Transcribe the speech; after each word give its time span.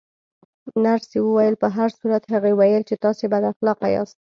نرسې 0.85 1.17
وویل: 1.23 1.55
په 1.61 1.67
هر 1.75 1.89
صورت، 1.99 2.23
هغې 2.33 2.51
ویل 2.59 2.83
چې 2.89 2.95
تاسې 3.03 3.25
بد 3.33 3.43
اخلاقه 3.51 3.87
یاست. 3.95 4.17